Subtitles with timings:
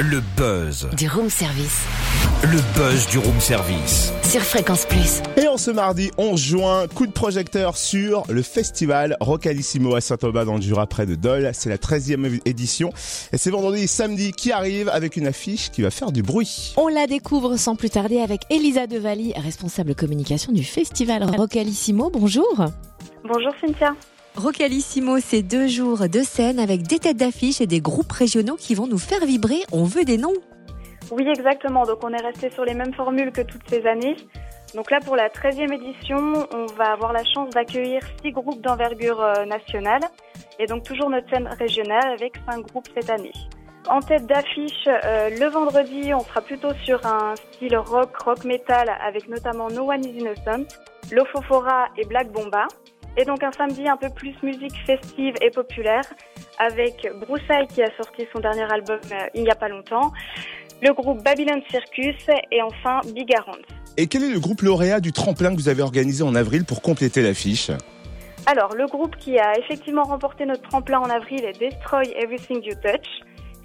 [0.00, 0.88] Le buzz.
[0.96, 1.84] Du room service.
[2.44, 4.12] Le buzz du room service.
[4.22, 5.20] Sur Fréquence Plus.
[5.36, 10.44] Et en ce mardi 11 juin, coup de projecteur sur le festival Rocalissimo à Saint-Aubin
[10.44, 11.50] dans le Jura près de Dole.
[11.52, 12.90] C'est la 13e édition.
[13.32, 16.74] Et c'est vendredi et samedi qui arrive avec une affiche qui va faire du bruit.
[16.76, 22.08] On la découvre sans plus tarder avec Elisa Devaly, responsable communication du festival Rocalissimo.
[22.08, 22.66] Bonjour.
[23.24, 23.96] Bonjour Cynthia.
[24.38, 28.76] Rocalissimo, c'est deux jours de scène avec des têtes d'affiche et des groupes régionaux qui
[28.76, 29.58] vont nous faire vibrer.
[29.72, 30.36] On veut des noms.
[31.10, 31.84] Oui, exactement.
[31.84, 34.14] Donc on est resté sur les mêmes formules que toutes ces années.
[34.76, 39.20] Donc là, pour la 13e édition, on va avoir la chance d'accueillir six groupes d'envergure
[39.20, 40.02] euh, nationale
[40.60, 43.32] et donc toujours notre scène régionale avec cinq groupes cette année.
[43.88, 48.88] En tête d'affiche, euh, le vendredi, on sera plutôt sur un style rock, rock metal
[49.04, 50.68] avec notamment No One Is Innocent,
[51.10, 52.68] Lofofora et Black Bomba.
[53.18, 56.04] Et donc un samedi un peu plus musique festive et populaire
[56.58, 60.12] avec Broussailles qui a sorti son dernier album euh, il n'y a pas longtemps,
[60.80, 62.16] le groupe Babylon Circus
[62.52, 63.64] et enfin Big Around.
[63.96, 66.80] Et quel est le groupe lauréat du tremplin que vous avez organisé en avril pour
[66.80, 67.72] compléter l'affiche?
[68.46, 72.74] Alors le groupe qui a effectivement remporté notre tremplin en avril est Destroy Everything You
[72.80, 73.08] Touch,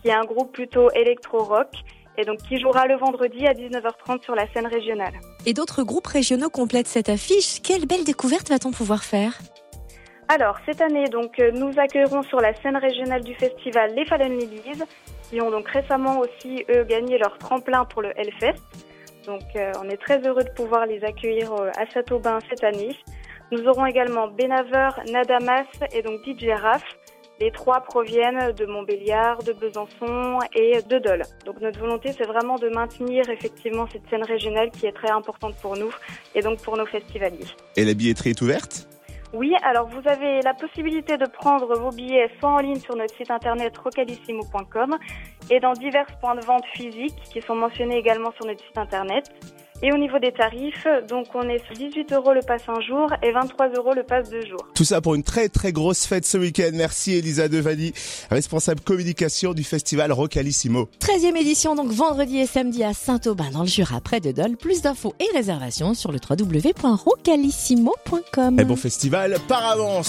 [0.02, 1.70] qui est un groupe plutôt électro-rock
[2.18, 5.14] et donc qui jouera le vendredi à 19h30 sur la scène régionale.
[5.46, 7.62] Et d'autres groupes régionaux complètent cette affiche.
[7.62, 9.40] Quelle belle découverte va-t-on pouvoir faire?
[10.34, 14.36] Alors cette année, donc euh, nous accueillerons sur la scène régionale du festival les Fallen
[14.36, 14.82] Lilies,
[15.30, 18.60] qui ont donc récemment aussi eux gagné leur tremplin pour le Hellfest.
[19.28, 22.98] Donc euh, on est très heureux de pouvoir les accueillir euh, à Châteaubin cette année.
[23.52, 26.84] Nous aurons également Benaver, Nadamas et donc DJ Raff.
[27.40, 31.26] Les trois proviennent de Montbéliard, de Besançon et de Dole.
[31.46, 35.54] Donc notre volonté, c'est vraiment de maintenir effectivement cette scène régionale qui est très importante
[35.62, 35.94] pour nous
[36.34, 37.46] et donc pour nos festivaliers.
[37.76, 38.88] Et la billetterie est ouverte?
[39.34, 43.16] Oui, alors vous avez la possibilité de prendre vos billets soit en ligne sur notre
[43.16, 44.96] site internet rocalissimo.com
[45.50, 49.32] et dans divers points de vente physiques qui sont mentionnés également sur notre site internet.
[49.86, 53.10] Et au niveau des tarifs, donc on est sur 18 euros le pass un jour
[53.22, 54.66] et 23 euros le pass deux jours.
[54.74, 56.70] Tout ça pour une très très grosse fête ce week-end.
[56.74, 57.92] Merci Elisa Devaly,
[58.32, 60.88] responsable communication du festival Rocalissimo.
[61.02, 64.56] 13e édition donc vendredi et samedi à Saint-Aubin dans le Jura près de Dole.
[64.56, 68.60] Plus d'infos et réservations sur le www.rocalissimo.com.
[68.62, 70.08] Et bon festival par avance